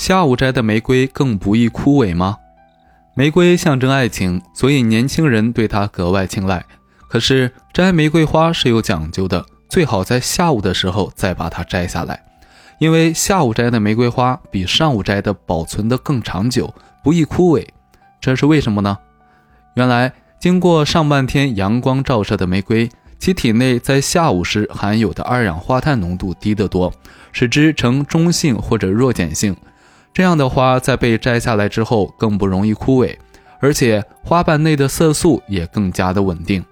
[0.00, 2.38] 下午摘的玫瑰更不易枯萎吗？
[3.12, 6.64] 玫瑰象征爱情，所以年轻人对它格外青睐。
[7.06, 12.22] 可是摘玫瑰花是有讲究的，最好在下午的时候再把它摘下来，
[12.78, 16.74] 因为下午摘的玫瑰花比上午摘的保存的更长久，
[17.04, 17.68] 不易枯萎。
[18.22, 18.96] 这是为什么呢？
[19.74, 20.10] 原来
[20.40, 22.88] 经过上半天阳光照射的玫瑰，
[23.18, 26.90] 其体内在下午时含有的二氧化碳浓度低得多，
[27.32, 29.54] 使之呈中性或者弱碱性。
[30.12, 33.16] 这样的花在被摘下来之后更不容易枯萎，
[33.60, 36.64] 而且花瓣内的色素也更加的稳定。